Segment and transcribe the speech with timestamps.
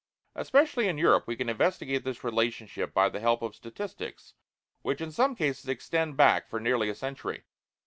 [0.33, 4.33] Especially in Europe we can investigate this relationship by the help of statistics
[4.81, 7.43] which in some cases extend back for nearly a century.